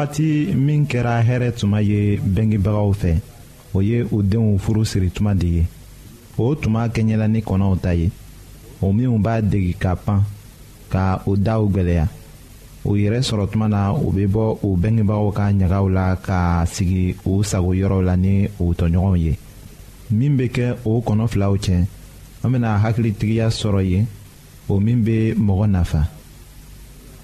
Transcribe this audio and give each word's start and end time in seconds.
wagati 0.00 0.54
min 0.56 0.86
kɛra 0.88 1.20
hɛrɛ 1.22 1.52
tuma 1.60 1.80
ye 1.84 2.16
bɛngebagaw 2.16 2.88
fɛ 3.00 3.20
o 3.76 3.82
ye 3.84 4.00
u 4.16 4.22
denw 4.22 4.56
furu 4.58 4.80
siri 4.84 5.10
tuma 5.12 5.34
de 5.36 5.46
ye 5.46 5.66
o 6.38 6.54
tuma 6.56 6.88
kɛɲɛla 6.88 7.28
ni 7.28 7.40
kɔnɔw 7.42 7.76
ta 7.82 7.92
ye 7.94 8.08
o 8.80 8.92
minw 8.92 9.18
b'a 9.20 9.42
degi 9.44 9.74
ka 9.76 9.92
pan 9.96 10.22
ka 10.90 11.20
u 11.28 11.36
daw 11.36 11.60
gwɛlɛya 11.68 12.06
u 12.84 12.96
yɛrɛ 12.96 13.20
sɔrɔ 13.20 13.50
tuma 13.52 13.68
na 13.68 13.92
u 13.92 14.08
bɛ 14.10 14.24
bɔ 14.26 14.44
u 14.64 14.72
bɛngebagaw 14.80 15.28
ka 15.36 15.44
ɲagaw 15.52 15.88
la 15.92 16.14
ka 16.16 16.64
sigi 16.66 17.14
u 17.28 17.42
sago 17.44 17.74
yɔrɔw 17.76 18.00
la 18.08 18.16
ni 18.16 18.48
u 18.58 18.72
tɔɲɔgɔnw 18.72 19.16
ye 19.20 19.36
min 20.10 20.36
bɛ 20.40 20.48
kɛ 20.48 20.76
o 20.84 21.02
kɔnɔ 21.06 21.28
filaw 21.28 21.52
cɛ 21.60 21.86
an 22.42 22.50
bɛna 22.56 22.72
hakilitigiya 22.82 23.48
sɔrɔ 23.52 23.80
yen 23.90 24.06
o 24.66 24.80
min 24.80 25.04
bɛ 25.04 25.34
mɔgɔ 25.36 25.66
nafa 25.76 26.08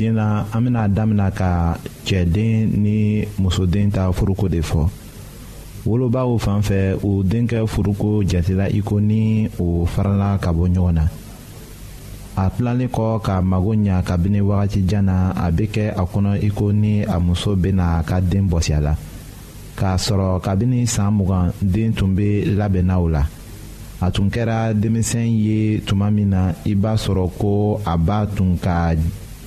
sen 0.00 0.14
na 0.14 0.46
an 0.52 0.64
bena 0.64 0.88
damina 0.88 1.30
ka 1.30 1.76
cɛden 2.06 2.72
ni 2.82 3.26
musoden 3.38 3.90
ta 3.90 4.08
furuko 4.12 4.48
de 4.48 4.60
fɔ 4.60 4.88
wolobaw 5.86 6.38
fan 6.38 6.60
fɛ 6.62 6.96
u 7.04 7.22
denkɛ 7.22 7.60
furuko 7.72 8.22
jatela 8.30 8.66
i 8.68 8.80
ko 8.80 8.98
ni 9.00 9.48
o 9.58 9.84
farala 9.92 10.30
ka 10.42 10.50
bɔ 10.56 10.64
ɲɔgɔn 10.74 10.92
na 10.94 11.04
a 12.36 12.48
tilalen 12.50 12.88
kɔ 12.88 13.20
ka 13.22 13.42
mago 13.42 13.72
ɲa 13.74 14.02
kabini 14.02 14.40
wagatijan 14.40 15.04
na 15.04 15.32
a 15.36 15.50
be 15.52 15.66
kɛ 15.68 15.92
a 15.92 16.02
kɔnɔ 16.12 16.38
i 16.42 16.48
ko 16.50 16.70
ni 16.72 17.02
a 17.04 17.20
muso 17.20 17.54
bena 17.56 18.02
ka 18.08 18.20
den 18.20 18.48
bɔsi 18.48 18.72
a 18.72 18.80
la 18.80 18.96
k'a 19.76 19.96
sɔrɔ 19.96 20.40
kabini 20.42 20.86
saan 20.88 21.12
mugan 21.12 21.52
den 21.60 21.92
tun 21.92 22.14
be 22.14 22.44
labɛnna 22.56 22.96
o 22.98 23.06
la 23.08 23.26
a 24.00 24.10
tun 24.10 24.30
kɛra 24.30 24.72
denmisɛn 24.72 25.28
ye 25.28 25.80
tuma 25.84 26.10
min 26.12 26.30
na 26.30 26.52
i 26.64 26.74
b'a 26.74 26.94
sɔrɔ 26.96 27.30
ko 27.38 27.76
a 27.84 27.96
b'a 27.98 28.26
tun 28.34 28.56
ka 28.56 28.94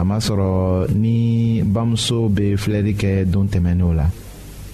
amasɔrɔ 0.00 0.86
ni 1.02 1.60
bamuso 1.66 2.28
bɛ 2.30 2.44
filɛli 2.62 2.92
kɛ 3.00 3.10
don 3.32 3.46
tɛmɛnenw 3.52 3.92
la 3.98 4.06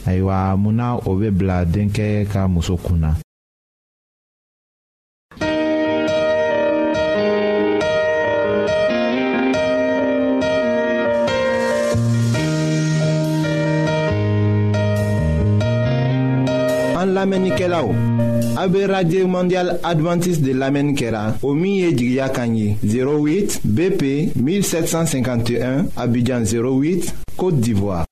ayiwa 0.09 0.57
munna 0.63 0.87
o 1.09 1.11
bɛ 1.21 1.29
bila 1.39 1.57
denkɛ 1.65 2.27
ka 2.33 2.41
muso 2.47 2.75
kun 2.85 3.01
na 3.05 3.11
An 17.05 17.13
lamenike 17.13 17.69
la 17.69 17.83
ou? 17.85 17.93
A 18.57 18.67
be 18.67 18.87
radye 18.89 19.27
mondial 19.27 19.75
adventis 19.85 20.39
de 20.41 20.55
lamenikera 20.57 21.35
o 21.43 21.53
miye 21.53 21.93
di 21.93 22.15
gyakanyi 22.15 22.79
08 22.83 23.59
BP 23.63 24.03
1751 24.35 25.85
Abidjan 25.97 26.45
08 26.47 27.13
Kote 27.37 27.61
Divoa 27.61 28.07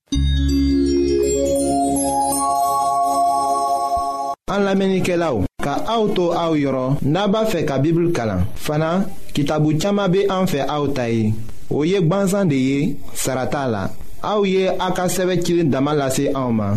An 4.53 4.61
lamenike 4.67 5.17
la 5.17 5.33
ou? 5.33 5.47
Ka 5.65 5.79
auto 5.89 6.29
a 6.37 6.51
ou 6.51 6.61
yoron 6.61 7.01
naba 7.01 7.47
fe 7.49 7.65
ka 7.65 7.81
bibul 7.81 8.13
kalan 8.13 8.45
fana 8.57 9.07
ki 9.33 9.47
tabu 9.49 9.73
chama 9.81 10.09
be 10.13 10.27
an 10.29 10.45
fe 10.45 10.61
a 10.69 10.77
ou 10.83 10.93
tayi 10.93 11.31
ou 11.71 11.87
yek 11.89 12.05
banzan 12.13 12.45
de 12.53 12.61
ye 12.69 12.79
sarata 13.15 13.65
la 13.73 13.87
a 14.21 14.37
ou 14.37 14.45
ye 14.45 14.69
akaseve 14.69 15.41
chile 15.41 15.65
damalase 15.65 16.29
a 16.35 16.45
ouman 16.45 16.77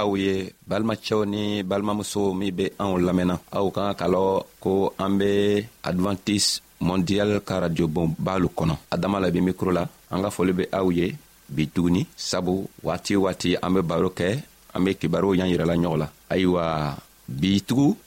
aw 0.00 0.12
ye 0.16 0.36
balimacɛw 0.68 1.22
ni 1.32 1.42
balimamusow 1.70 2.26
min 2.40 2.50
be 2.58 2.64
anw 2.80 2.94
lamɛnna 3.06 3.34
aw 3.56 3.66
ka 3.74 3.82
ka 3.90 3.94
kalɔ 4.00 4.22
ko 4.64 4.72
an 5.04 5.12
be 5.20 5.32
advantise 5.90 6.50
mondial 6.88 7.30
ka 7.48 7.60
radio 7.64 7.86
bon 7.94 8.08
lo 8.42 8.48
kɔnɔ 8.58 8.74
adama 8.94 9.20
la 9.22 9.28
bi 9.34 9.40
mikro 9.48 9.70
la 9.78 9.84
an 10.12 10.22
ka 10.24 10.30
foli 10.36 10.52
be 10.58 10.64
aw 10.78 10.86
ye 10.98 11.06
bi 11.54 11.64
tuguni 11.74 12.02
sabu 12.16 12.54
waati 12.86 13.12
waati 13.24 13.48
an 13.64 13.70
be 13.76 13.80
baro 13.90 14.08
kɛ 14.18 14.28
an 14.74 14.80
be 14.84 14.94
kibaruw 15.00 15.34
y'an 15.38 15.50
yirɛla 15.52 15.74
ɲɔgɔn 15.76 15.98
la 16.02 16.06
ayiwa 16.32 16.64
bi 17.40 17.60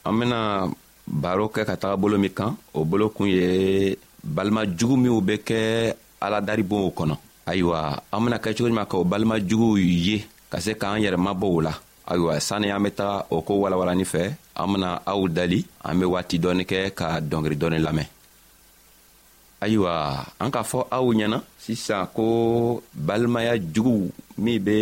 an 0.07 0.13
bena 0.19 0.39
baro 1.07 1.45
kɛ 1.53 1.61
ka 1.69 1.75
taga 1.81 1.95
bolo 2.01 2.17
min 2.17 2.33
kan 2.37 2.51
o 2.73 2.85
bolo 2.85 3.05
kun 3.15 3.27
ye 3.37 3.47
balimajugu 4.35 4.95
minw 4.97 5.21
be 5.21 5.35
kɛ 5.47 5.59
aladaribonw 6.25 6.89
kɔnɔ 6.97 7.15
ayiwa 7.45 7.79
an 8.13 8.19
bena 8.25 8.37
kɛcogo 8.39 8.65
ɲuman 8.69 8.77
juman 8.77 8.89
ka 8.89 8.95
o 9.01 9.03
balimajuguw 9.03 9.77
ye 9.77 10.17
ka 10.53 10.61
se 10.61 10.73
k'an 10.77 11.01
yɛrɛ 11.01 11.17
mabɔw 11.17 11.55
la 11.65 11.73
ayiwa 12.11 12.33
sanni 12.39 12.67
an 12.69 12.83
be 12.85 12.89
taga 12.93 13.25
o 13.35 13.41
ko 13.41 13.51
walawalanin 13.65 14.05
fɛ 14.05 14.23
an 14.61 14.67
bena 14.71 14.89
aw 15.11 15.21
dali 15.27 15.59
an 15.85 15.97
be 15.97 16.05
waati 16.13 16.37
dɔɔni 16.43 16.61
kɛ 16.69 16.77
ka 16.99 17.07
dɔngeri 17.29 17.57
dɔɔni 17.57 17.79
lamɛn 17.85 18.05
ayiwa 19.65 19.91
an 20.43 20.51
k'a 20.53 20.61
fɔ 20.71 20.79
aw 20.93 21.05
ɲɛna 21.17 21.37
sisan 21.57 22.05
ko 22.13 22.25
balimaya 22.93 23.57
juguw 23.73 24.13
min 24.37 24.59
be 24.61 24.75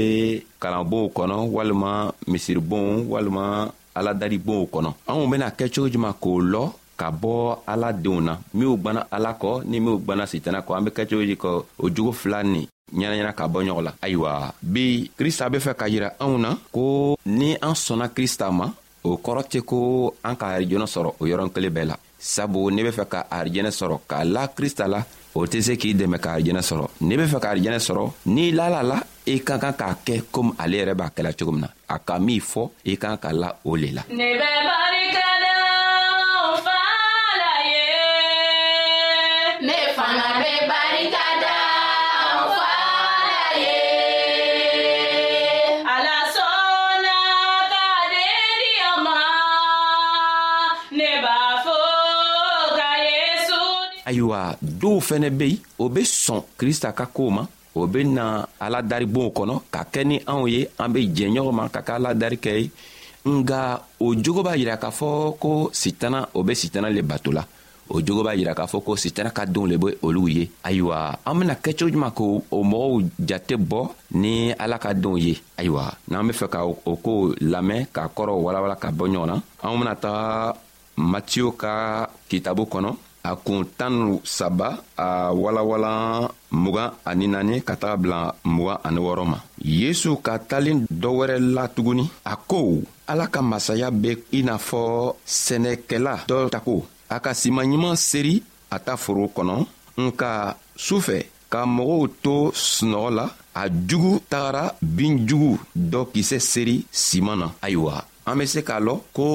kalanbonw 0.60 1.08
kɔnɔ 1.16 1.36
walima 1.56 1.90
misiribonw 2.28 3.08
walima 3.12 3.72
aladaribonw 3.96 4.68
kɔnɔ 4.74 4.90
anw 5.08 5.24
bena 5.32 5.56
kɛcogo 5.58 5.88
cogo 5.88 5.90
juman 5.96 6.13
k'o 6.22 6.36
lɔ 6.54 6.63
ka 7.00 7.08
bɔ 7.16 7.34
ala 7.72 7.94
denw 7.94 8.20
na 8.20 8.34
minw 8.58 8.75
gwana 8.75 9.08
ala 9.10 9.32
kɔ 9.40 9.63
ni 9.70 9.80
minw 9.80 10.04
gwana 10.04 10.28
sitana 10.28 10.60
kɔ 10.68 10.72
an 10.75 10.84
be 10.84 10.92
kɛcogo 10.92 11.24
ji 11.24 11.36
kɔ 11.40 11.63
o 11.80 11.86
jugu 11.90 12.12
fila 12.12 12.44
nin 12.44 12.68
ɲɛnaɲɛna 13.00 13.34
ka 13.34 13.46
bɔ 13.54 13.60
ɲɔgɔn 13.66 13.84
la 13.84 13.92
ayiwa 14.02 14.54
bi 14.62 15.10
krista 15.18 15.50
be 15.50 15.58
fɛ 15.60 15.74
ka 15.74 15.86
yira 15.88 16.14
anw 16.20 16.38
na 16.38 16.58
ko 16.72 17.18
ni 17.26 17.56
an 17.62 17.74
sɔnna 17.76 18.08
krista 18.16 18.52
ma 18.52 18.66
o 19.04 19.10
kɔrɔ 19.18 19.42
tɛ 19.52 19.62
ko 19.66 20.14
an 20.24 20.36
ka 20.36 20.46
arijɛnɛ 20.58 20.86
sɔrɔ 20.94 21.10
o 21.20 21.26
yɔrɔn 21.28 21.50
kelen 21.54 21.72
bɛɛ 21.76 21.86
la 21.86 21.96
sabu 22.20 22.70
n'i 22.72 22.84
be 22.84 22.92
fɛ 22.92 23.06
ka 23.08 23.24
arijɛnɛ 23.32 23.72
sɔrɔ 23.72 24.00
k'a 24.08 24.24
la 24.26 24.48
krista 24.48 24.88
la 24.88 25.02
o 25.34 25.46
tɛ 25.48 25.62
se 25.62 25.76
k'i 25.78 25.96
dɛmɛ 25.96 26.18
ka 26.20 26.36
arijɛnɛ 26.36 26.62
sɔrɔ 26.62 26.86
n'i 27.02 27.18
be 27.18 27.24
fɛ 27.26 27.40
ka 27.40 27.50
arijɛnɛ 27.54 27.80
sɔrɔ 27.88 28.12
n'i 28.26 28.52
lala 28.52 28.84
la 28.84 28.98
i 29.26 29.40
ka 29.40 29.58
kan 29.58 29.74
k'a 29.74 29.96
kɛ 30.06 30.24
komi 30.32 30.52
ale 30.60 30.76
yɛrɛ 30.80 30.94
b'a 30.96 31.10
kɛla 31.16 31.32
cogo 31.34 31.52
min 31.54 31.62
na 31.62 31.70
a 31.90 31.98
ka 32.00 32.20
min 32.20 32.42
fɔ 32.42 32.70
i 32.86 32.96
ka 32.98 33.08
kan 33.16 33.22
ka 33.24 33.32
la 33.32 33.50
o 33.66 33.76
le 33.76 33.90
la 33.98 34.04
ne 34.12 34.36
bɛ 34.40 34.50
barika 34.68 35.30
da 35.44 35.56
o 36.54 36.58
fa 36.66 36.80
la 37.42 37.54
ye 37.72 37.86
ne 39.66 39.78
fana 39.96 40.28
bɛ 40.42 40.52
barika 40.72 41.26
da 41.42 41.54
ayiwa 54.34 54.56
dɔw 54.62 55.00
fɛnɛ 55.00 55.30
be 55.30 55.44
yen 55.44 55.60
o 55.80 55.90
be 55.90 56.02
sɔn 56.02 56.42
krista 56.58 56.94
ka 56.94 57.06
koow 57.08 57.30
ma 57.30 57.46
o 57.76 57.88
be 57.88 58.04
na 58.04 58.46
aladaribonw 58.60 59.30
kɔnɔ 59.36 59.62
ka 59.72 59.84
kɛ 59.92 60.06
ni 60.06 60.18
anw 60.26 60.46
ye 60.48 60.68
an 60.78 60.92
be 60.94 61.00
jɛ 61.08 61.28
ɲɔgɔn 61.34 61.54
ma 61.56 61.70
ka 61.70 61.82
kɛ 61.82 61.92
aladari 61.98 62.38
kɛ 62.40 62.52
ye 62.62 62.70
nga 63.26 63.82
o 64.00 64.16
jogo 64.16 64.42
b'a 64.44 64.58
yira 64.58 64.78
k'a 64.82 64.90
fɔ 64.90 65.38
ko 65.40 65.70
sitana 65.72 66.28
o 66.34 66.42
be 66.44 66.54
sitana 66.56 66.90
le 66.90 67.02
bato 67.04 67.32
la 67.32 67.46
o 67.90 68.00
jogo 68.02 68.24
b'a 68.24 68.34
yira 68.36 68.56
k'a 68.56 68.66
fɔ 68.66 68.84
ko 68.84 68.96
sitana 68.96 69.30
ka 69.32 69.46
denw 69.46 69.68
le 69.70 69.78
be 69.78 69.94
olu 70.02 70.28
ye 70.28 70.50
ayiwa 70.66 71.18
an 71.26 71.36
bena 71.40 71.54
kɛcogo 71.56 71.92
juman 71.92 72.12
k'o 72.18 72.42
mɔgɔw 72.52 73.04
jate 73.30 73.56
bɔ 73.58 73.90
ni 74.14 74.52
ala 74.54 74.80
ka 74.80 74.94
denw 74.94 75.18
ye 75.20 75.34
ayiwa 75.58 75.94
n'an 76.10 76.28
be 76.28 76.34
fɛ 76.34 76.48
ka 76.50 76.66
o 76.66 76.96
kow 77.04 77.30
lamɛn 77.40 77.88
k'a 77.94 78.10
kɔrɔ 78.16 78.34
walawala 78.44 78.76
ka 78.80 78.90
bɔ 78.92 79.06
ɲɔgɔn 79.12 79.28
na 79.28 79.42
anw 79.64 79.78
bena 79.78 79.96
taga 79.96 80.56
matiyo 80.98 81.52
ka 81.54 82.10
kitabu 82.28 82.66
kɔnɔ 82.66 82.94
a 83.24 83.32
kun 83.44 83.63
tan 83.78 83.94
ni 84.06 84.16
saba 84.24 84.70
a 84.98 85.08
walawalan 85.44 86.28
mugan 86.63 86.90
ani 87.10 87.28
naani 87.34 87.56
ka 87.68 87.75
taga 87.82 87.98
bila 88.01 88.20
mugan 88.56 88.80
ani 88.88 89.00
wɔɔrɔ 89.06 89.24
ma 89.32 89.38
yesu 89.82 90.10
ka 90.25 90.34
talen 90.50 90.80
dɔ 91.01 91.10
wɛrɛ 91.18 91.36
la 91.56 91.63
tuguni 91.75 92.06
a 92.25 92.34
ko 92.51 92.60
ala 93.12 93.25
ka 93.34 93.42
masaya 93.42 93.88
be 94.01 94.12
i 94.34 94.40
n'a 94.44 94.56
fɔ 94.68 94.82
sɛnɛkɛla 95.44 96.13
dɔ 96.30 96.50
tako 96.51 96.75
a 97.10 97.18
ka 97.20 97.32
simanɲuman 97.34 97.96
seri 97.98 98.44
a 98.72 98.78
ta 98.80 98.96
foro 98.98 99.28
kɔnɔ 99.36 99.56
nka 100.04 100.56
sufɛ 100.78 101.18
ka 101.50 101.66
mɔgɔw 101.66 102.04
to 102.24 102.36
sunɔgɔ 102.54 103.10
la 103.18 103.25
a 103.56 103.63
jugu 103.70 104.20
tagara 104.30 104.74
binjugu 104.82 105.60
dɔ 105.78 106.01
kisɛ 106.13 106.38
seri 106.42 106.86
siman 106.92 107.38
na 107.40 107.48
ayiwa 107.62 108.04
an 108.25 108.38
be 108.38 108.46
se 108.46 108.62
k'a 108.63 108.80
lɔn 108.80 109.00
ko 109.13 109.28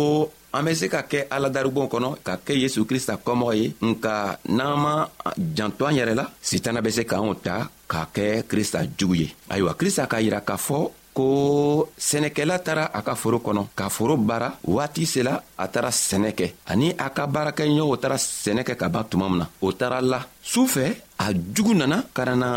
an 0.56 0.64
be 0.64 0.72
se 0.74 0.88
ka 0.88 1.02
kɛ 1.10 1.20
aladaribon 1.30 1.88
kɔnɔ 1.92 2.08
ka 2.26 2.34
kɛ 2.46 2.52
yesu 2.62 2.86
krista 2.86 3.14
kɔmɔgɔ 3.24 3.54
ye 3.60 3.74
nka 3.80 4.38
n'an 4.48 4.76
ma 4.82 5.08
janto 5.56 5.84
an 5.84 5.94
yɛrɛ 5.98 6.14
la 6.14 6.24
sitana 6.42 6.80
be 6.82 6.90
se 6.90 7.02
k'anw 7.04 7.34
ta 7.42 7.68
k'a 7.90 8.06
kɛ 8.14 8.42
krista 8.50 8.80
jugu 8.98 9.14
ye 9.16 9.34
ayiwa 9.50 9.74
krista 9.74 10.06
k'a 10.08 10.20
yira 10.22 10.40
k'a 10.40 10.56
fɔ 10.56 10.78
ko 11.12 11.88
sɛnɛkɛla 11.98 12.58
tara 12.62 12.90
a 12.92 13.00
ka 13.02 13.14
foro 13.14 13.38
kɔnɔ 13.38 13.62
ka 13.74 13.88
foro 13.88 14.16
baara 14.16 14.58
waati 14.64 15.04
sela 15.06 15.42
a 15.58 15.68
tara 15.68 15.88
sɛnɛ 15.90 16.30
kɛ 16.38 16.46
ani 16.66 16.90
a 16.96 17.10
ka 17.10 17.26
baarakɛɲɔgɔnw 17.26 18.00
tara 18.00 18.16
sɛnɛ 18.16 18.62
kɛ 18.64 18.76
ka 18.78 18.88
ban 18.88 19.04
tuma 19.08 19.28
min 19.28 19.38
na 19.38 19.46
o 19.60 19.72
tara 19.72 20.00
la 20.00 20.20
su 20.42 20.64
fɛ 20.66 20.96
a 21.18 21.32
jugu 21.32 21.74
nana 21.74 22.04
ka 22.14 22.22
na 22.36 22.48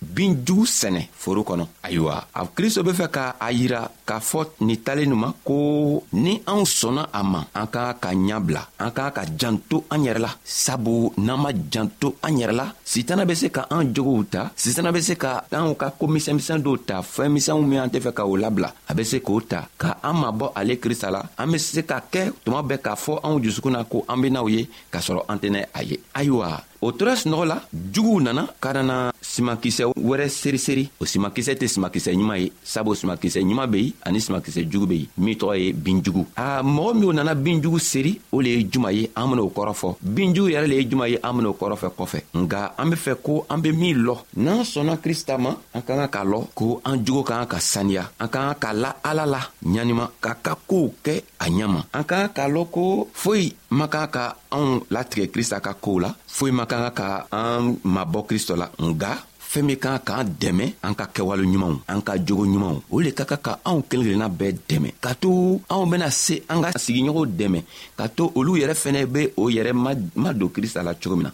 bin 0.00 0.42
jugu 0.44 0.64
sɛnɛ 0.64 1.02
foro 1.12 1.42
kɔnɔ 1.44 1.64
ayiwa 1.84 2.14
a 2.34 2.42
kristo 2.54 2.82
be 2.82 2.92
fɛ 2.92 3.06
ka 3.10 3.24
a 3.40 3.48
yira 3.52 3.88
k'a 4.06 4.18
fɔ 4.20 4.64
nin 4.66 4.76
talen 4.82 5.10
nin 5.12 5.18
ma 5.18 5.28
ko 5.44 6.02
ni 6.12 6.42
anw 6.46 6.64
sɔnna 6.64 7.02
a 7.12 7.20
ma 7.22 7.40
an 7.54 7.66
k'an 7.68 7.94
ka 8.00 8.08
ɲabila 8.12 8.62
an 8.80 8.90
k'an 8.92 9.12
ka 9.12 9.22
janto 9.38 9.84
an 9.90 10.00
yɛrɛ 10.06 10.20
la 10.20 10.30
sabu 10.42 11.12
n'an 11.16 11.36
ma 11.40 11.50
janto 11.70 12.14
an 12.22 12.36
yɛrɛ 12.38 12.52
la 12.56 12.66
sitana 12.84 13.24
be 13.26 13.34
se 13.34 13.50
ka 13.50 13.66
an 13.70 13.92
jogow 13.94 14.24
ta 14.30 14.50
sitana 14.56 14.92
be 14.92 15.00
se 15.00 15.14
ka 15.16 15.44
anw 15.52 15.74
ka 15.76 15.90
koo 15.98 16.08
misɛnmisɛn 16.08 16.62
dɔw 16.64 16.76
ta 16.88 17.02
fɛɛn 17.02 17.32
misɛnw 17.34 17.62
min 17.66 17.78
an 17.80 17.90
tɛ 17.92 18.00
fɛ 18.00 18.12
ka 18.14 18.24
o 18.24 18.36
labila 18.36 18.72
a 18.88 18.92
be 18.94 19.04
se 19.04 19.20
k'o 19.20 19.40
ta 19.48 19.68
ka 19.76 19.98
an 20.02 20.16
mabɔ 20.16 20.52
ale 20.56 20.76
krista 20.80 21.10
la 21.10 21.22
an 21.38 21.52
be 21.52 21.58
se 21.58 21.82
ka 21.84 22.00
kɛ 22.12 22.32
tuma 22.44 22.62
bɛɛ 22.64 22.80
k'a 22.80 22.96
fɔ 22.96 23.20
anw 23.22 23.42
jusukun 23.44 23.72
na 23.72 23.84
ko 23.84 24.04
an 24.08 24.16
benaw 24.22 24.48
ye 24.50 24.66
k'a 24.90 25.00
sɔrɔ 25.04 25.24
an 25.28 25.38
tɛnɛ 25.38 25.64
a 25.74 25.80
ye 25.84 25.98
ayiwa 26.14 26.62
o 26.80 26.92
tora 26.92 27.16
sunɔgɔ 27.16 27.44
la 27.44 27.60
juguw 27.92 28.20
nana 28.20 28.46
ka 28.60 28.72
nana 28.72 29.12
simankisɛ 29.20 29.84
wɛrɛ 29.98 30.28
seriseri 30.28 30.88
o 31.00 31.04
simankisɛ 31.04 31.52
tɛ 31.58 31.66
simankisɛ 31.66 32.12
ɲuman 32.14 32.38
ye 32.40 32.52
sabu 32.64 32.94
simankisɛ 32.94 33.40
ɲuman 33.42 33.66
be 33.70 33.76
yen 33.82 33.92
ani 34.04 34.20
simankisɛ 34.20 34.70
jugu 34.70 34.86
be 34.86 34.94
yen 34.98 35.08
min 35.18 35.34
tɔgɔ 35.34 35.58
ye 35.58 35.72
binjugu 35.72 36.26
a 36.36 36.62
mɔgɔ 36.62 36.94
minw 36.94 37.12
nana 37.12 37.34
binjugu 37.34 37.78
seri 37.80 38.20
o 38.32 38.40
le 38.40 38.48
ye 38.48 38.64
juman 38.70 38.92
ye 38.94 39.10
an 39.16 39.28
ben'o 39.28 39.50
kɔrɔ 39.54 39.74
fɔ 39.74 39.96
binjugu 40.00 40.50
yɛrɛ 40.52 40.66
le 40.68 40.74
ye 40.76 40.84
juman 40.88 41.08
ye 41.10 41.18
an 41.22 41.32
ben'o 41.38 41.52
kɔrɔfɛ 41.58 41.88
kɔfɛ 41.98 42.22
nga 42.34 42.72
an 42.78 42.90
be 42.90 42.96
fɛ 42.96 43.16
ko 43.22 43.46
an 43.50 43.58
be 43.60 43.72
min 43.72 43.94
lɔ 44.04 44.16
n'an 44.36 44.62
sɔnna 44.64 44.96
krista 44.98 45.36
ma 45.38 45.50
an 45.74 45.82
ka 45.82 45.94
kan 45.96 46.08
k'a 46.08 46.24
lɔ 46.26 46.46
ko 46.54 46.80
an 46.84 46.96
jogo 47.04 47.22
ka 47.24 47.38
kan 47.38 47.46
ka 47.46 47.56
saniya 47.58 48.08
an 48.20 48.28
ka 48.28 48.54
kan 48.54 48.54
ka 48.54 48.72
la 48.72 48.92
ala 49.04 49.26
la 49.26 49.40
ɲanima 49.64 50.10
k'a 50.22 50.34
ka 50.42 50.54
koow 50.68 50.92
kɛ 51.04 51.22
a 51.40 51.44
ɲama 51.48 51.84
an 51.92 52.04
ka 52.04 52.28
kan 52.28 52.28
k'a 52.28 52.48
lɔn 52.52 52.70
ko 52.70 53.08
foyi 53.14 53.52
ma 53.70 53.86
kan 53.88 54.06
ka 54.08 54.36
anw 54.52 54.82
latigɛ 54.90 55.28
krista 55.30 55.60
ka 55.60 55.74
koow 55.74 55.98
la 56.00 56.14
foyi 56.28 56.52
man 56.52 56.66
kan 56.68 56.90
ka 56.92 57.26
an 57.32 57.78
mabɔ 57.84 58.26
kristo 58.28 58.54
la 58.54 58.68
nga 58.78 59.10
fɛɛn 59.50 59.64
min 59.66 59.78
kan 59.80 59.98
k'an 60.06 60.24
dɛmɛ 60.40 60.64
an 60.84 60.92
ka 60.94 61.06
kɛwale 61.14 61.42
ɲumanw 61.42 61.78
an 61.88 62.00
ka 62.04 62.12
jogo 62.26 62.44
ɲumanw 62.44 62.78
o 62.92 63.00
le 63.00 63.10
ka 63.16 63.24
kan 63.24 63.40
ka 63.42 63.52
anw 63.64 63.80
kelen 63.88 64.04
kelenna 64.04 64.28
bɛɛ 64.28 64.50
dɛmɛ 64.68 64.88
ka 65.00 65.10
to 65.16 65.60
anw 65.72 65.86
bena 65.90 66.10
se 66.10 66.36
an 66.52 66.60
ka 66.62 66.68
sigiɲɔgɔnw 66.76 67.26
dɛmɛ 67.38 67.58
ka 67.98 68.04
to 68.16 68.28
olu 68.36 68.58
yɛrɛ 68.60 68.74
fɛnɛ 68.82 69.06
be 69.12 69.22
o 69.40 69.48
yɛrɛ 69.48 69.72
ma 70.14 70.30
don 70.34 70.48
krista 70.52 70.82
la 70.84 70.92
cogo 70.94 71.16
min 71.16 71.28
na 71.28 71.32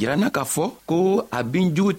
yirana 0.00 0.28
k'a 0.30 0.44
fɔ 0.44 0.64
ko 0.88 0.96
a 1.32 1.40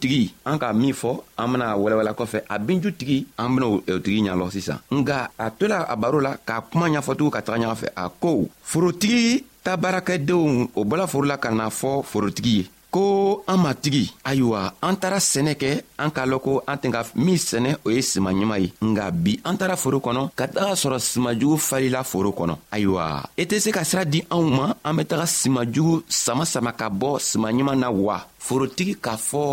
tigi 0.02 0.34
an 0.46 0.58
ka 0.60 0.74
min 0.74 0.94
fɔ 1.02 1.12
an 1.38 1.48
bena 1.52 1.68
walawala 1.76 2.14
kɔfɛ 2.14 2.40
a 2.50 2.58
tigi 2.92 3.26
an 3.38 3.50
bena 3.56 3.66
o 3.68 3.80
tigi 4.06 4.22
ɲalɔ 4.26 4.52
sisan 4.52 4.80
nga 4.98 5.30
a 5.38 5.50
tola 5.52 5.78
a 5.94 5.96
baro 5.96 6.20
la 6.20 6.32
k'a 6.48 6.62
kuma 6.72 6.88
ɲafɔtugu 6.90 7.30
ka 7.32 7.42
taga 7.42 7.58
ɲɔgɔn 7.60 7.80
fɛ 7.82 7.88
a 7.96 8.06
ko 8.22 8.48
forotigi 8.64 9.44
ta 9.64 9.76
baarakɛdenw 9.78 10.68
o 10.76 10.82
bɔla 10.90 11.06
foro 11.08 11.26
la 11.28 11.38
ka 11.38 11.50
na 11.52 11.70
fɔ 11.70 12.04
forotigi 12.04 12.56
ye 12.60 12.66
ko 12.98 13.44
an 13.52 13.60
matigi 13.64 14.06
ayiwa 14.30 14.62
an 14.88 14.96
taara 15.02 15.20
sɛnɛ 15.32 15.54
kɛ 15.62 15.70
an 16.04 16.10
k'a 16.16 16.26
lɔn 16.32 16.42
ko 16.46 16.52
an 16.70 16.78
tɛn 16.82 16.94
ka 16.96 17.02
min 17.26 17.38
sɛnɛ 17.50 17.70
o 17.86 17.88
ye 17.96 18.02
siman 18.12 18.36
ɲuman 18.40 18.62
ye 18.64 18.70
nga 18.92 19.04
bi 19.24 19.34
an 19.48 19.56
taara 19.60 19.76
foro 19.84 19.98
kɔnɔ 20.06 20.22
ka 20.40 20.46
taga 20.54 20.74
sɔrɔ 20.82 20.98
simanjugu 21.10 21.58
falila 21.70 22.02
foro 22.12 22.30
kɔnɔ 22.38 22.54
ayiwa 22.76 23.06
i 23.42 23.42
e 23.42 23.44
tɛ 23.50 23.56
se 23.64 23.70
ka 23.78 23.84
sira 23.90 24.04
di 24.14 24.20
anw 24.36 24.46
ma 24.58 24.66
an 24.88 24.94
be 24.98 25.04
taga 25.12 25.26
simanjugu 25.40 25.96
sama 26.24 26.44
sama 26.54 26.72
ka 26.80 26.88
bɔ 27.02 27.10
siman 27.30 27.54
ɲuman 27.58 27.78
na 27.82 27.88
wa 28.06 28.18
forotigi 28.46 28.94
k'a 29.04 29.16
fɔ 29.30 29.44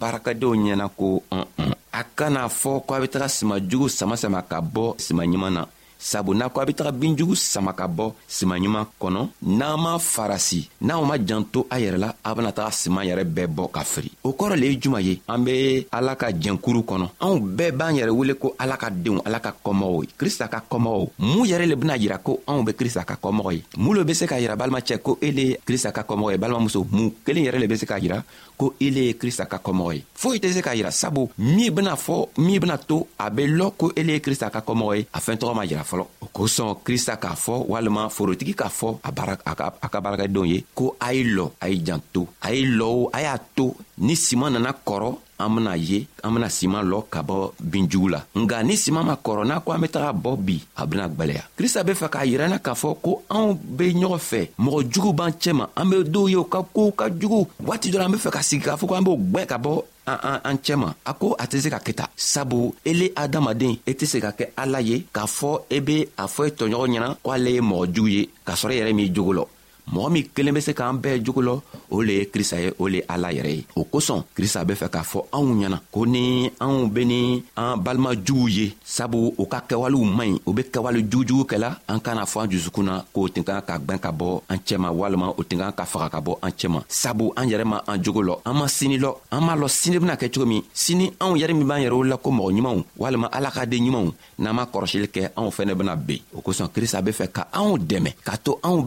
baarakadenw 0.00 0.52
ɲɛna 0.60 0.86
ko 0.98 1.06
ɔn-ɔn 1.36 1.72
a 2.00 2.02
kana 2.16 2.42
fɔ 2.60 2.72
ko 2.86 2.90
a 2.94 3.00
be 3.02 3.08
taga 3.14 3.28
simanjugu 3.36 3.88
sama 3.88 4.14
sama 4.22 4.40
ka 4.50 4.58
bɔ 4.74 4.84
siman 5.04 5.30
ɲuman 5.32 5.52
na 5.56 5.62
sabu 6.04 6.34
n'a 6.36 6.48
ko 6.52 6.60
a 6.60 6.66
be 6.68 6.74
taga 6.76 6.92
binjugu 6.92 7.32
sama 7.34 7.72
ka 7.72 7.86
bɔ 7.88 8.12
simanɲuman 8.28 8.84
kɔnɔ 9.00 9.20
n'an 9.56 9.76
m'a 9.80 9.98
farasi 9.98 10.68
n'anw 10.82 11.04
ma 11.06 11.16
janto 11.16 11.66
a 11.70 11.78
yɛrɛ 11.80 11.96
la 11.96 12.14
a 12.22 12.34
bena 12.34 12.52
taga 12.52 12.70
siman 12.72 13.06
yɛrɛ 13.08 13.24
bɛɛ 13.24 13.46
bɔ 13.48 13.70
ka 13.72 13.82
firi 13.84 14.10
o 14.22 14.32
kɔrɔ 14.36 14.54
le 14.60 14.66
ye 14.66 14.76
juman 14.78 15.00
ye 15.02 15.22
an 15.26 15.38
be 15.44 15.86
ala 15.90 16.14
ka 16.14 16.26
jɛnkuru 16.28 16.84
kɔnɔ 16.84 17.08
anw 17.20 17.38
bɛɛ 17.40 17.72
b'an 17.72 17.96
yɛrɛ 17.96 18.10
wele 18.14 18.34
ko 18.34 18.54
ala 18.60 18.76
ka 18.76 18.90
denw 18.90 19.22
ala 19.24 19.40
ka 19.40 19.54
kɔmɔgɔw 19.64 20.02
ye 20.02 20.08
krista 20.18 20.48
ka 20.50 20.60
kɔmɔgɔw 20.70 21.08
mun 21.18 21.48
yɛrɛ 21.48 21.66
le 21.68 21.74
bena 21.76 21.96
yira 21.96 22.18
ko 22.22 22.38
anw 22.48 22.62
be 22.66 22.72
krista 22.74 23.04
ka 23.06 23.16
kɔmɔgɔ 23.16 23.54
ye 23.54 23.62
mun 23.78 23.94
lo 23.96 24.04
be 24.04 24.12
se 24.14 24.26
k'a 24.26 24.40
yira 24.46 24.56
balimacɛ 24.58 24.98
ko 25.02 25.16
ele 25.22 25.40
ye 25.40 25.56
krista 25.66 25.90
ka 25.90 26.02
kɔmɔgɔ 26.02 26.32
ye 26.32 26.36
balimamuso 26.36 26.86
mun 26.92 27.12
kelen 27.24 27.46
yɛrɛ 27.46 27.58
le 27.60 27.66
be 27.68 27.76
se 27.76 27.86
k'a 27.86 27.98
yira 27.98 28.22
ko 28.56 28.74
ele 28.80 29.00
ye 29.10 29.14
krista 29.20 29.46
ka 29.46 29.58
kɔmɔgɔ 29.64 29.92
ye 29.94 30.02
foyi 30.14 30.38
tɛ 30.38 30.48
se 30.52 30.60
k'a 30.62 30.74
yira 30.74 30.90
sabu 30.92 31.28
min 31.38 31.70
bena 31.74 31.94
fɔ 31.96 32.28
min 32.38 32.58
bena 32.60 32.78
to 32.78 33.06
a 33.18 33.30
be 33.30 33.46
lɔ 33.46 33.70
ko 33.76 33.92
ele 33.96 34.12
ye 34.14 34.20
krista 34.20 34.50
ka 34.50 34.60
kɔmɔgɔ 34.60 34.96
ye 34.96 35.06
a 35.12 35.18
fɛɛn 35.20 35.38
tɔgɔ 35.38 35.54
ma 35.54 35.64
yira 35.64 35.82
fɔlɔ 35.84 36.06
o 36.22 36.26
kosɔn 36.34 36.74
krista 36.84 37.16
k'a 37.20 37.34
fɔ 37.34 37.64
walima 37.68 38.08
forotigi 38.08 38.54
k'a 38.54 38.68
fɔ 38.70 38.98
a 39.04 39.88
ka 39.88 40.00
baarakɛdenw 40.00 40.46
ye 40.46 40.64
ko 40.74 40.96
a 41.00 41.12
ye 41.12 41.24
lɔ 41.24 41.50
a 41.60 41.68
ye 41.68 41.80
janto 41.84 42.26
a 42.42 42.52
ye 42.54 42.64
lɔ 42.66 42.84
o 42.86 43.10
a 43.12 43.20
y'a 43.22 43.38
to 43.56 43.74
ni 43.98 44.14
siman 44.14 44.52
nana 44.52 44.72
kɔrɔ 44.72 45.18
an 45.38 45.48
bena 45.50 45.74
ye 45.76 45.98
an 46.22 46.32
bena 46.34 46.48
siman 46.48 46.82
lɔ 46.92 46.98
ka 47.10 47.20
bɔ 47.22 47.50
binjugu 47.60 48.08
la 48.08 48.20
nga 48.42 48.62
ni 48.62 48.76
siman 48.76 49.06
ma 49.06 49.16
kɔrɔ 49.22 49.44
n'a 49.46 49.60
ko 49.60 49.72
an 49.72 49.80
be 49.80 49.88
taga 49.88 50.12
bɔ 50.12 50.36
bi 50.36 50.62
a 50.76 50.86
bena 50.86 51.08
gwɛlɛya 51.08 51.42
krista 51.56 51.82
be 51.84 51.92
fɛ 51.92 52.08
k'a 52.08 52.24
yirɛna 52.26 52.58
k'a 52.58 52.74
fɔ 52.74 52.96
ko 53.02 53.22
anw 53.30 53.54
be 53.76 53.92
ɲɔgɔn 53.94 54.18
fɛ 54.20 54.48
mɔgɔ 54.58 54.92
jugu 54.92 55.12
b'an 55.12 55.32
cɛma 55.32 55.68
an 55.76 55.90
be 55.90 55.96
dɔw 56.04 56.28
ye 56.30 56.36
u 56.36 56.44
ka 56.44 56.62
koow 56.62 56.92
ka 56.94 57.08
jugu 57.10 57.46
waati 57.60 57.90
dɔ 57.90 57.98
la 57.98 58.04
an 58.04 58.12
be 58.12 58.18
fɛ 58.18 58.30
ka 58.32 58.40
sigi 58.42 58.62
k'a 58.64 58.76
fɔ 58.78 58.86
ko 58.88 58.94
an 58.94 59.04
b'o 59.04 59.16
gwɛ 59.18 59.46
ka 59.48 59.58
bɔ 59.58 59.82
an, 60.06 60.18
an, 60.22 60.40
an 60.44 60.56
cɛma 60.58 60.92
a 61.06 61.12
ko 61.14 61.34
a 61.38 61.46
tɛ 61.46 61.60
se 61.60 61.68
ka 61.70 61.78
kɛ 61.78 61.92
sabu 62.16 62.74
ele 62.84 63.10
adamaden 63.16 63.76
e 63.86 63.92
tɛ 63.92 64.06
se 64.06 64.18
ka 64.20 64.30
kɛ 64.32 64.48
ala 64.56 64.80
ye 64.80 65.04
k'a 65.12 65.26
fɔ 65.26 65.62
e 65.70 65.80
be 65.80 66.02
a 66.16 66.24
fɔ 66.26 66.44
i 66.44 66.48
e 66.48 66.50
tɔɲɔgɔn 66.50 66.90
ɲɛna 67.00 67.16
ko 67.22 67.30
ale 67.32 67.48
ye 67.50 67.60
mɔgɔ 67.60 67.92
jugu 67.94 68.08
ye 68.08 68.28
k'a 68.46 68.54
sɔrɔ 68.54 68.72
i 68.72 68.76
e 68.76 68.80
yɛrɛ 68.80 68.92
m'i 68.94 69.08
jogo 69.12 69.32
lɔ 69.32 69.44
Mwami 69.86 70.22
kelemese 70.22 70.72
ka 70.74 70.86
ambe 70.86 71.18
djoko 71.18 71.42
lo 71.42 71.62
O 71.90 72.02
le 72.02 72.24
krisa 72.26 72.58
ye, 72.60 72.72
o 72.78 72.88
le 72.88 73.04
alay 73.08 73.40
re 73.42 73.64
Okoson, 73.76 74.22
krisa 74.34 74.64
be 74.64 74.72
fe 74.74 74.88
ka 74.90 75.02
fo 75.04 75.26
an 75.32 75.44
ou 75.44 75.54
nyanan 75.54 75.78
Kone, 75.92 76.52
an 76.58 76.70
ou 76.80 76.88
bene, 76.88 77.42
an 77.56 77.76
balman 77.76 78.16
djou 78.16 78.48
ye 78.48 78.70
Sabou, 78.84 79.34
ou 79.36 79.44
ka 79.46 79.60
kewalou 79.68 80.04
may 80.08 80.32
Ou 80.46 80.54
be 80.56 80.64
kewalou 80.72 81.04
djou 81.04 81.26
djou 81.28 81.44
kela 81.44 81.74
An 81.88 82.00
kana 82.02 82.24
fo 82.26 82.40
an 82.42 82.48
djou 82.50 82.64
zkou 82.70 82.84
nan 82.86 83.04
Kou 83.14 83.28
tingan 83.28 83.60
kak 83.68 83.84
ben 83.84 84.00
kabor 84.00 84.40
an 84.50 84.62
tjema 84.64 84.88
Walman, 84.90 85.34
ou 85.36 85.44
tingan 85.44 85.76
kak 85.76 85.86
faka 85.90 86.08
kabor 86.16 86.40
an 86.42 86.56
tjema 86.56 86.80
Sabou, 86.88 87.34
an 87.36 87.50
jareman 87.52 87.84
an 87.86 88.00
djoko 88.00 88.24
lo 88.24 88.38
Aman 88.48 88.72
sini 88.72 88.98
lo, 88.98 89.18
aman 89.30 89.60
lo 89.60 89.68
sinibna 89.68 90.16
kech 90.16 90.38
gomi 90.38 90.62
Sini 90.72 91.10
an 91.20 91.36
yaremi 91.38 91.64
banyero 91.64 92.00
la 92.02 92.16
kou 92.16 92.32
moun 92.32 92.64
Walman 92.96 93.28
alakade 93.32 93.74
njou 93.78 93.92
moun 93.92 94.12
Nama 94.38 94.66
koroshe 94.66 95.04
leke 95.04 95.28
an 95.36 95.44
ou 95.44 95.52
fenebna 95.52 95.94
be 95.94 96.22
Okoson, 96.34 96.68
krisa 96.72 97.02
be 97.02 97.12
fe 97.12 97.28
ka 97.28 97.48
an 97.52 97.74
ou 97.76 97.78
deme 97.78 98.16
Kato 98.24 98.58
an 98.62 98.80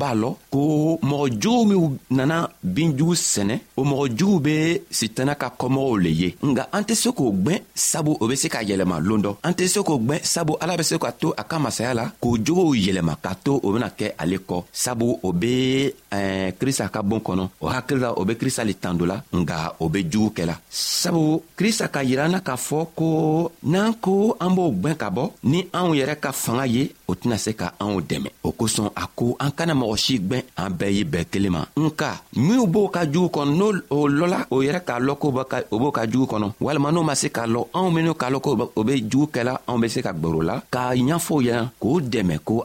ko 0.87 0.99
mɔgɔ 1.01 1.27
jugu 1.41 1.65
minw 1.69 1.85
nana 2.17 2.47
binjugu 2.75 3.13
sɛnɛ 3.15 3.55
o 3.77 3.83
mɔgɔ 3.83 4.15
jugu 4.17 4.39
be 4.39 4.53
sitana 4.89 5.35
ka 5.35 5.49
kɔmɔgɔw 5.59 5.97
le 6.03 6.09
ye 6.21 6.35
nga 6.43 6.67
an 6.71 6.83
tɛ 6.83 6.93
se 6.95 7.09
k'o 7.17 7.31
gwɛn 7.31 7.59
sabu 7.75 8.11
o 8.21 8.27
be 8.27 8.35
se 8.35 8.47
ka 8.49 8.59
yɛlɛma 8.63 8.99
loon 9.07 9.21
dɔ 9.21 9.31
an 9.43 9.53
tɛ 9.57 9.67
se 9.73 9.79
k'o 9.87 9.97
gwɛn 9.99 10.19
sabu 10.23 10.53
ala 10.61 10.77
be 10.77 10.83
se 10.83 10.95
ka 10.97 11.11
to 11.11 11.33
a 11.37 11.43
ka 11.43 11.57
masaya 11.59 11.93
la 11.93 12.05
k'o 12.21 12.37
jogow 12.45 12.71
yɛlɛma 12.75 13.13
k'a 13.23 13.35
to 13.43 13.59
o 13.63 13.71
bena 13.73 13.89
kɛ 13.99 14.11
ale 14.21 14.37
kɔ 14.49 14.63
sabu 14.71 15.19
o 15.23 15.31
be 15.33 15.51
eh, 16.11 16.51
krista 16.59 16.89
ka 16.93 17.01
boon 17.01 17.19
kɔnɔ 17.19 17.43
o 17.61 17.65
hakili 17.67 17.99
la 18.01 18.09
o 18.15 18.23
be 18.23 18.33
krista 18.41 18.63
le 18.65 18.73
tando 18.73 19.05
la 19.05 19.21
nga 19.33 19.73
o 19.79 19.89
be 19.89 19.99
jugu 20.11 20.29
kɛla 20.37 20.55
sabu 20.69 21.41
krista 21.57 21.87
ka 21.91 21.99
yiranna 22.03 22.39
k'a 22.39 22.55
fɔ 22.55 22.87
ko 22.95 23.51
n'an 23.63 23.93
ko 24.01 24.37
an 24.39 24.55
b'o 24.55 24.71
gwɛn 24.71 24.95
ka 24.97 25.09
bɔ 25.09 25.23
ni 25.43 25.59
anw 25.73 25.95
yɛrɛ 25.95 26.15
ka 26.23 26.31
fanga 26.31 26.65
ye 26.65 26.91
o 27.07 27.13
tɛna 27.15 27.37
se 27.37 27.51
ka 27.53 27.73
anw 27.79 27.99
dɛmɛ 28.01 28.29
o 28.43 28.51
kosɔn 28.51 28.89
a 28.95 29.05
ko 29.15 29.35
an 29.39 29.51
kana 29.51 29.73
mɔgɔ 29.75 29.97
si 29.97 30.17
gwɛn 30.19 30.43
an 30.57 30.76
bɛɛ 30.79 30.89
ye 30.97 31.03
bɛɛ 31.03 31.23
kelen 31.31 31.51
ma 31.51 31.61
nka 31.83 32.09
minw 32.45 32.65
b'o 32.73 32.87
ka 32.95 33.01
jugu 33.13 33.29
kɔnɔ 33.35 33.51
n'o 33.59 33.67
o 33.89 34.07
lɔla 34.17 34.39
o 34.51 34.57
yɛrɛ 34.65 34.79
k'a 34.87 34.99
lɔn 35.05 35.17
ko 35.21 35.27
o 35.71 35.77
b'o 35.83 35.91
ka 35.97 36.03
jugu 36.11 36.27
kɔnɔ 36.31 36.47
walima 36.65 36.91
n'o 36.91 37.03
ma 37.03 37.15
se 37.15 37.27
k'a 37.35 37.45
lɔn 37.53 37.65
anw 37.77 37.89
minw 37.95 38.13
k'a 38.19 38.29
ko 38.43 38.49
o 38.79 38.81
be 38.87 38.93
jugu 39.11 39.27
kɛla 39.33 39.53
anw 39.67 39.79
ka 40.75 41.61
k'o 41.81 42.01
dɛmɛ 42.11 42.35
ko 42.47 42.63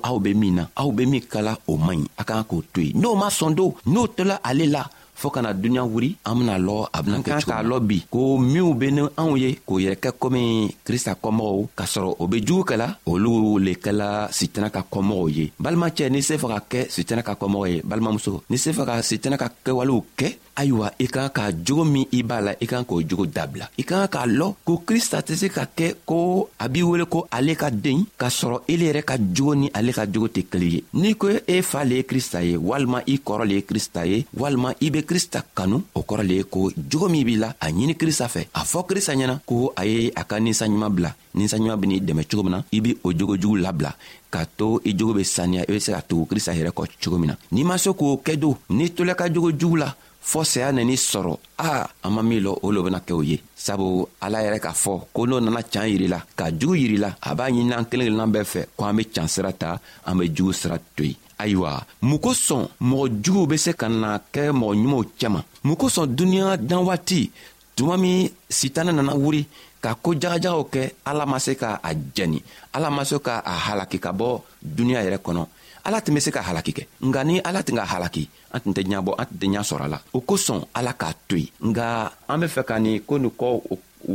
kala 1.33 1.53
o 1.69 1.77
man 1.77 1.97
ɲi 2.01 2.09
a 2.21 2.23
kan 2.25 2.43
k'o 2.49 2.63
to 2.73 2.81
n'o 2.99 3.15
ma 3.17 3.29
sɔn 3.29 3.55
do 3.55 3.75
n'o 3.87 4.07
ale 4.49 4.67
la 4.67 4.83
fɔɔ 5.23 5.31
kana 5.35 5.53
duniɲa 5.55 5.85
wuri 5.93 6.17
an 6.29 6.35
bena 6.39 6.59
lɔ 6.59 6.77
a 6.97 7.03
bena 7.03 7.19
kɛ 7.23 7.31
k'a 7.47 7.63
lɔ 7.71 7.77
bi 7.89 8.03
ko 8.11 8.39
minw 8.53 8.75
be 8.75 8.87
ni 8.91 9.03
anw 9.21 9.37
ye 9.43 9.51
k'o 9.67 9.79
yɛrɛ 9.83 9.97
kɛ 10.03 10.11
komi 10.21 10.43
krista 10.87 11.13
kɔmɔgɔw 11.23 11.61
k'a 11.79 11.87
sɔrɔ 11.93 12.11
o 12.23 12.27
be 12.27 12.39
jugu 12.47 12.65
kɛla 12.71 12.89
olu 13.07 13.59
le 13.67 13.73
kɛla 13.85 14.09
sitana 14.39 14.69
ka 14.71 14.83
kɔmɔgɔw 14.93 15.29
ye 15.37 15.45
balimacɛ 15.63 16.11
n'i 16.11 16.23
se 16.29 16.35
fɛ 16.43 16.47
ka 16.55 16.61
kɛ 16.71 16.81
sitana 16.95 17.23
ka 17.23 17.35
kɔmɔgɔ 17.41 17.67
ye 17.73 17.81
balimamuso 17.85 18.41
n'i 18.51 18.57
se 18.59 18.71
fɛ 18.73 18.85
ka 18.89 19.01
sitana 19.03 19.37
ka 19.39 19.49
kɛwalew 19.65 20.03
kɛ 20.19 20.27
ayiwa 20.57 20.93
i 20.99 21.07
kan 21.09 21.29
ka 21.37 21.45
jogo 21.53 21.85
min 21.85 22.07
i 22.19 22.23
b'a 22.23 22.41
la 22.47 22.53
i 22.61 22.67
kan 22.71 22.85
k'o 22.89 23.01
jogo 23.09 23.27
dabila 23.27 23.67
i 23.79 23.83
kan 23.89 24.09
k'a 24.13 24.27
lɔn 24.27 24.55
ko 24.67 24.75
krista 24.87 25.21
tɛ 25.27 25.35
se 25.41 25.49
ka 25.49 25.65
kɛ 25.79 25.89
ko 26.05 26.19
a 26.65 26.69
b'i 26.69 26.83
wele 26.89 27.05
ko 27.15 27.27
ale 27.37 27.55
ka 27.63 27.71
den 27.71 28.05
k'a 28.21 28.29
sɔrɔ 28.39 28.59
ele 28.73 28.85
yɛrɛ 28.91 29.03
ka 29.11 29.17
jogo 29.35 29.55
ni 29.55 29.71
ale 29.75 29.93
ka 29.99 30.05
jogo 30.13 30.29
tɛ 30.35 30.43
kelen 30.51 30.71
ye 30.75 30.83
n'i 31.01 31.15
ko 31.15 31.29
e 31.55 31.63
fa 31.71 31.85
le 31.85 31.95
ye 32.01 32.05
krista 32.11 32.43
ye 32.45 32.57
walima 32.57 33.01
i 33.07 33.17
kɔrɔ 33.27 33.45
le 33.49 33.55
ye 33.55 33.63
krista 33.71 34.07
ye 34.07 34.25
walima 34.37 34.75
i 34.81 34.91
be 34.91 35.01
krista 35.03 35.43
kanu 35.57 35.83
o 35.95 36.01
kɔrɔ 36.03 36.23
le 36.29 36.35
ye 36.41 36.45
ko 36.45 36.71
jogo 36.77 37.09
min 37.09 37.25
b'i 37.25 37.37
la 37.37 37.55
a 37.61 37.67
ɲini 37.71 37.97
krista 37.97 38.27
fɛ 38.29 38.47
a 38.55 38.61
fɔ 38.65 38.87
krista 38.89 39.13
ɲɛna 39.15 39.41
ko 39.47 39.73
a 39.77 39.87
ye 39.87 40.13
a 40.17 40.25
ka 40.25 40.37
ninsanɲuman 40.41 40.93
bila 40.95 41.15
ninsanɲuman 41.35 41.81
ben'i 41.81 42.01
dɛmɛ 42.01 42.23
cogo 42.29 42.43
min 42.43 42.53
na 42.53 42.63
i 42.73 42.81
be 42.81 42.99
o 43.05 43.13
jogojugu 43.13 43.57
labila 43.63 43.95
k'a 44.31 44.45
to 44.57 44.81
i 44.85 44.93
jogo 44.97 45.15
be 45.15 45.25
saniya 45.25 45.63
i 45.69 45.73
be 45.73 45.81
se 45.81 45.93
ka 45.93 46.01
tugu 46.09 46.27
krista 46.31 46.53
yɛrɛ 46.53 46.71
kɔ 46.77 46.85
cogo 47.01 47.19
min 47.19 47.29
na 47.31 47.37
n'i 47.53 47.65
ma 47.65 47.77
se 47.79 47.91
k'o 47.91 48.21
kɛ 48.25 48.37
don 48.39 48.57
n'i 48.71 48.91
tola 48.95 49.15
ka 49.15 49.29
jogo 49.33 49.51
jugu 49.53 49.77
la 49.77 49.95
fɔɔ 50.23 50.45
saya 50.45 50.73
nani 50.73 50.97
sɔrɔ 50.97 51.39
ah, 51.59 51.83
a 51.83 51.89
an 52.05 52.11
ma 52.15 52.23
min 52.23 52.41
lɔ 52.43 52.59
o 52.63 52.71
lo 52.71 52.83
bena 52.83 53.01
kɛ 53.01 53.13
o 53.19 53.23
ye 53.23 53.43
sabu 53.55 54.07
ala 54.21 54.39
yɛrɛ 54.43 54.59
k'a 54.61 54.73
fɔ 54.73 54.93
ko 55.13 55.27
n'o 55.27 55.41
nana 55.41 55.63
can 55.63 55.83
yirila 55.87 56.19
ka 56.37 56.45
jugu 56.51 56.75
yirila 56.77 57.17
a 57.23 57.35
b'a 57.35 57.51
ɲininan 57.51 57.85
kelen 57.91 58.07
kelennan 58.15 58.33
bɛɛ 58.33 58.45
fɛ 58.45 58.61
ko 58.77 58.85
an 58.85 58.95
be 58.97 59.05
can 59.07 59.29
sira 59.29 59.53
ta 59.53 59.79
an 60.07 60.15
be 60.19 60.25
jugu 60.35 60.53
sira 60.53 60.79
to 60.97 61.03
yen 61.05 61.17
ayiwa 61.39 61.85
mun 62.03 62.19
kosɔn 62.19 62.69
mɔgɔ 62.81 63.21
juguw 63.23 63.47
be 63.49 63.57
se 63.57 63.73
ka 63.75 63.89
na 63.89 64.19
kɛ 64.33 64.53
mɔgɔ 64.53 64.75
ɲumanw 64.77 65.05
cɛma 65.19 65.45
mun 65.65 65.77
kosɔn 65.77 66.15
duniɲa 66.15 66.57
dan 66.69 66.85
waati 66.87 67.31
tuma 67.77 67.97
min 68.01 68.31
sitanɛ 68.49 68.93
nana 68.95 69.15
wuri 69.17 69.47
ka 69.81 69.95
ko 70.01 70.13
jagajagaw 70.15 70.65
kɛ 70.73 70.91
ala 71.05 71.27
ma 71.27 71.39
se 71.39 71.57
ka 71.57 71.81
a 71.83 71.93
jɛni 71.95 72.41
ala 72.75 72.91
ma 72.91 73.03
se 73.05 73.19
ka 73.19 73.43
a 73.45 73.53
halaki 73.59 73.99
ka 74.01 74.13
bɔ 74.13 74.41
duniɲa 74.65 75.03
yɛrɛ 75.03 75.19
kɔnɔ 75.19 75.47
ala 75.85 76.01
tun 76.01 76.15
be 76.17 76.21
se 76.23 76.31
ka 76.31 76.43
halaki 76.49 76.73
kɛ 76.73 76.83
nga 77.09 77.21
ni 77.27 77.41
ala 77.49 77.63
tun 77.67 77.77
ka 77.81 77.85
halaki 77.85 78.25
an 78.55 78.61
tun 78.63 78.73
tɛ 78.77 78.83
ɲabɔ 78.91 79.11
an 79.21 79.27
tun 79.29 79.39
tɛ 79.43 79.47
ɲa 79.55 79.63
sɔrɔ 79.69 79.85
a 79.85 79.89
la 79.93 79.99
o 80.13 80.19
kosɔn 80.23 80.61
ala 80.79 80.93
k'a 81.01 81.11
to 81.29 81.37
yen 81.37 81.51
nga 81.71 81.89
an 82.31 82.41
be 82.41 82.47
fɛ 82.55 82.63
ka 82.69 82.75
nin 82.79 83.01
ko 83.07 83.15
nin 83.19 83.33
kɔ 83.41 83.49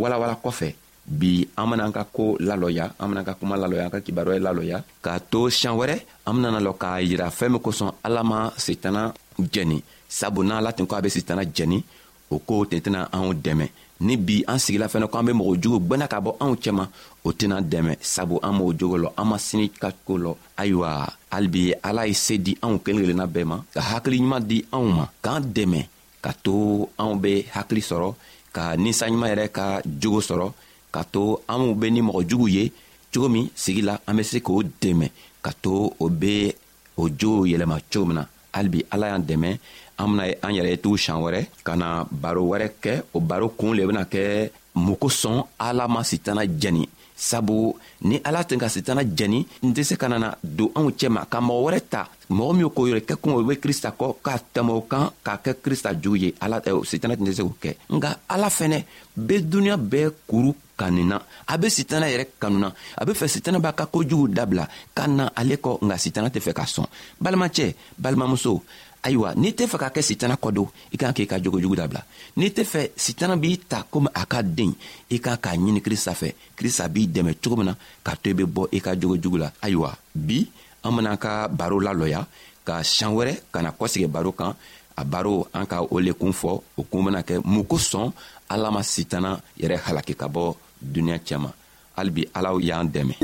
walawala 0.01 0.35
kɔfɛ 0.43 0.67
bi 1.07 1.47
an 1.55 1.65
benaan 1.71 1.91
ka 1.95 2.03
koo 2.15 2.35
lalɔya 2.39 2.85
an 2.99 3.07
benaan 3.11 3.25
ka 3.27 3.33
kuma 3.39 3.55
lalɔya 3.55 3.83
an 3.87 3.93
ka 3.95 3.99
kibaruya 4.05 4.39
lalɔya 4.39 4.77
k'a 5.03 5.19
to 5.31 5.47
siɲan 5.49 5.75
wɛrɛ 5.79 5.95
an 6.27 6.33
benana 6.35 6.59
lɔ 6.67 6.71
k'a 6.81 7.01
yira 7.07 7.27
fɛɛn 7.37 7.51
min 7.51 7.61
kosɔn 7.63 7.91
ala 8.03 8.23
ma 8.23 8.39
setana 8.57 9.11
jɛni 9.39 9.81
sabu 10.07 10.43
n'ala 10.43 10.71
tun 10.75 10.87
ko 10.87 10.95
a 10.95 11.01
be 11.01 11.09
setana 11.09 11.43
jɛni 11.43 11.83
o 12.31 12.39
koo 12.39 12.65
ten 12.65 12.79
tɛna 12.79 13.09
anw 13.15 13.33
dɛmɛ 13.35 13.65
ni 14.01 14.17
bi 14.17 14.43
an 14.47 14.59
sigila 14.59 14.87
fɛnɛ 14.87 15.07
ko 15.09 15.17
an 15.17 15.25
be 15.25 15.33
mɔgɔ 15.33 15.53
jugu 15.61 15.79
gwɛna 15.87 16.07
ka 16.09 16.17
bɔ 16.21 16.35
anw 16.39 16.55
cɛma 16.61 16.89
o 17.23 17.29
tɛna 17.31 17.61
dɛmɛ 17.61 17.97
sabu 18.01 18.39
an 18.43 18.53
m'o 18.57 18.73
jogo 18.77 18.97
lɔ 18.97 19.09
an 19.17 19.25
ma 19.27 19.37
sini 19.37 19.69
ka 19.69 19.89
ko 20.05 20.13
lɔ 20.17 20.35
ayiwa 20.57 21.07
halibi 21.31 21.73
ala 21.83 22.05
ye 22.07 22.13
se 22.13 22.37
di 22.37 22.55
anw 22.61 22.77
kelen 22.79 23.01
kelenna 23.03 23.25
bɛɛ 23.27 23.43
ma 23.45 23.57
ka 23.73 23.81
hakiliɲuman 23.81 24.41
di 24.47 24.61
anw 24.71 24.85
ma 24.97 25.05
k'an 25.23 25.41
dɛmɛ 25.53 25.87
ka 26.23 26.31
to 26.43 26.87
anw 26.97 27.15
be 27.21 27.43
hakili 27.51 27.81
sɔrɔ 27.81 28.13
ka 28.53 28.75
ninsanɲuman 28.77 29.29
yɛrɛ 29.33 29.51
ka 29.51 29.81
jogo 29.85 30.21
sɔrɔ 30.21 30.51
ka 30.93 31.03
to 31.03 31.39
anw 31.47 31.73
be 31.79 31.91
ni 31.91 32.01
mɔgɔ 32.01 32.49
ye 32.53 32.71
cogo 33.13 33.29
min 33.29 33.49
sigi 33.55 33.81
la 33.81 33.97
an 34.05 34.15
be 34.17 34.23
se 34.23 34.39
k'o 34.41 34.61
dɛmɛ 34.63 35.09
ka 35.41 35.51
to 35.61 35.89
o 35.99 36.09
be 36.09 36.53
o 36.97 37.09
jogo 37.09 37.45
yɛlɛma 37.49 37.81
cogo 37.91 38.05
min 38.05 38.15
na 38.17 38.25
halibi 38.53 38.85
ala 38.91 39.07
y'an 39.09 39.23
dɛmɛ 39.25 39.49
an 39.97 40.07
bena 40.15 40.23
an 40.41 40.51
yɛrɛ 40.53 40.69
ye 40.69 40.77
tugun 40.81 40.97
siɲan 40.97 41.21
wɛrɛ 41.23 41.41
ka 41.63 41.75
na 41.75 42.05
baro 42.09 42.43
wɛrɛ 42.43 42.67
kɛ 42.81 42.93
o 43.13 43.19
baro 43.19 43.49
kuun 43.49 43.75
le 43.75 43.85
bena 43.87 44.05
kɛ 44.05 44.49
mun 44.75 44.95
kosɔn 44.95 45.43
ala 45.59 45.87
ma 45.87 46.03
sitana 46.03 46.43
jɛni 46.45 46.87
sabu 47.17 47.73
ni 48.01 48.21
ala 48.23 48.43
tun 48.43 48.59
ka 48.59 48.69
sitana 48.69 49.01
jɛni 49.03 49.41
n 49.65 49.73
tɛ 49.73 49.83
se 49.83 49.95
ka 49.97 50.07
nana 50.07 50.37
don 50.43 50.69
anw 50.75 50.91
cɛma 50.91 51.25
ka 51.29 51.39
mɔgɔ 51.41 51.61
wɛrɛ 51.65 51.79
ta 51.89 52.07
mɔgɔ 52.29 52.53
min 52.57 52.69
ko 52.69 52.83
yɛrɛ 52.87 53.01
kɛ 53.07 53.15
kun 53.21 53.33
o 53.33 53.43
be 53.43 53.55
krista 53.55 53.91
kɔ 53.99 54.13
ka 54.23 54.37
tɛmɛ 54.53 54.71
o 54.77 54.81
kan 54.81 55.09
k'a 55.25 55.37
kɛ 55.43 55.53
krista 55.63 55.89
jugu 55.99 56.17
ye 56.17 56.33
ala 56.41 56.61
eh, 56.65 56.73
sitana 56.85 57.15
tun 57.17 57.25
tɛ 57.25 57.33
se 57.33 57.41
k'o 57.41 57.55
kɛ 57.59 57.75
nka 57.95 58.09
ala 58.29 58.47
fɛnɛ 58.49 58.83
be 59.17 59.41
duniɲa 59.41 59.77
bɛɛ 59.77 60.11
kuru 60.27 60.53
kanuna 60.77 61.17
a 61.47 61.57
be 61.57 61.67
sitana 61.69 62.05
yɛrɛ 62.07 62.25
kanuna 62.39 62.71
a 62.97 63.05
be 63.05 63.13
fɛ 63.13 63.27
sitana 63.27 63.59
b'a 63.59 63.73
ka 63.75 63.85
kojugu 63.87 64.27
dabila 64.29 64.67
ka 64.93 65.07
na 65.07 65.29
ale 65.35 65.57
kɔ 65.57 65.81
nka 65.85 65.97
sitana 65.97 66.29
tɛ 66.29 66.39
fɛ 66.39 66.53
ka 66.53 66.63
sɔn 66.65 66.85
balimacɛ 67.19 67.73
balimamuso 67.99 68.61
ayiwa 69.07 69.29
n'i 69.39 69.51
tɛ 69.57 69.65
fɛ 69.71 69.77
ka 69.77 69.87
kɛ 69.95 70.01
sitana 70.03 70.35
kɔdo 70.35 70.63
i 70.91 70.97
kan 70.97 71.13
k'i 71.15 71.25
ka 71.27 71.39
jogojugu 71.39 71.75
dabila 71.79 72.01
n'i 72.37 72.49
tɛ 72.55 72.63
fɛ 72.71 72.81
sitana 73.05 73.37
b'i 73.37 73.55
ta 73.71 73.85
komi 73.93 74.09
a 74.13 74.25
ka 74.25 74.41
den 74.43 74.73
i 75.09 75.17
kan 75.23 75.37
k'a 75.43 75.55
ɲini 75.55 75.81
krista 75.81 76.11
fɛ 76.11 76.29
krista 76.57 76.87
b'i 76.89 77.07
dɛmɛ 77.07 77.37
cogo 77.41 77.55
min 77.57 77.65
na 77.71 77.73
k'a 78.05 78.15
to 78.21 78.29
i 78.29 78.33
be 78.33 78.43
bɔ 78.43 78.67
i 78.71 78.79
ka 78.81 78.91
jogojugu 78.99 79.37
la 79.39 79.49
ayiwa 79.61 79.95
bi 80.13 80.39
an 80.83 80.91
bena 80.95 81.17
ka 81.17 81.47
baro 81.47 81.79
lalɔya 81.79 82.27
ka 82.65 82.83
sian 82.83 83.11
wɛrɛ 83.15 83.39
ka 83.51 83.61
na 83.61 83.71
kɔsegi 83.71 84.07
baro 84.11 84.31
kan 84.31 84.53
a 84.97 85.03
baro 85.05 85.47
an 85.53 85.65
ka 85.65 85.81
o 85.83 85.99
le 85.99 86.11
kun 86.13 86.33
fɔ 86.33 86.61
o 86.77 86.83
kun 86.83 87.05
bena 87.05 87.21
kɛ 87.23 87.39
mun 87.45 87.63
kosɔn 87.63 88.11
ala 88.49 88.71
ma 88.71 88.81
sitana 88.83 89.39
yɛrɛ 89.59 89.79
halaki 89.87 90.15
ka 90.17 90.27
bɔ 90.27 90.53
duniɲa 90.81 91.19
cɛma 91.27 91.51
halibi 91.95 92.27
ala 92.33 92.51
y'an 92.61 92.91
dɛmɛ 92.91 93.23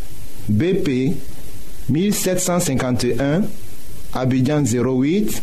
BP 0.49 1.15
1751 1.89 3.41
Abidjan 4.13 4.61
08 4.63 5.41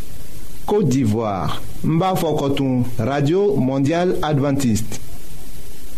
Côte 0.67 0.89
d'Ivoire 0.89 1.63
Mba 1.85 2.17
Fokotoun 2.17 2.85
Radio 2.99 3.55
Mondiale 3.57 4.17
Adventiste 4.23 5.01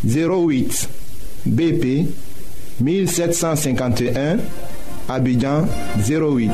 08 0.04 0.88
BP 1.46 2.06
1751 2.80 4.38
Abidjan 5.08 5.66
08 6.04 6.50